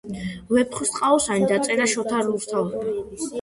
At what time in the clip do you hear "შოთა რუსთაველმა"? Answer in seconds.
1.93-2.99